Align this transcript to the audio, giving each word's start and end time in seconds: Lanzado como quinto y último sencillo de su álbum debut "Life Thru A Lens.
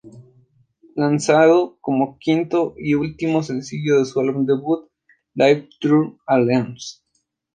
Lanzado 0.95 1.77
como 1.79 2.17
quinto 2.17 2.73
y 2.75 2.95
último 2.95 3.43
sencillo 3.43 3.99
de 3.99 4.05
su 4.05 4.19
álbum 4.19 4.47
debut 4.47 4.89
"Life 5.35 5.69
Thru 5.79 6.19
A 6.25 6.39
Lens. 6.39 7.03